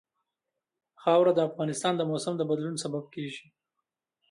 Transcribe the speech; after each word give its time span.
خاوره 1.01 1.31
د 1.35 1.39
افغانستان 1.49 1.93
د 1.97 2.01
موسم 2.09 2.33
د 2.37 2.41
بدلون 2.49 2.75
سبب 2.83 3.03
کېږي. 3.13 3.45